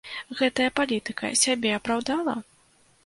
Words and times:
Гэтая 0.39 0.69
палітыка 0.79 1.31
сябе 1.43 1.75
апраўдала? 1.79 2.35